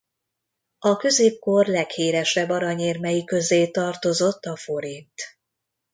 [0.79, 5.13] A középkor leghíresebb aranyérmei közé tartozott a forint.